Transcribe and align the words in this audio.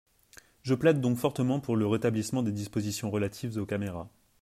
Je 0.63 0.73
plaide 0.73 0.99
donc 0.99 1.17
fortement 1.19 1.59
pour 1.59 1.75
le 1.77 1.85
rétablissement 1.85 2.41
des 2.41 2.51
dispositions 2.51 3.11
relatives 3.11 3.57
aux 3.59 3.67
caméras. 3.67 4.09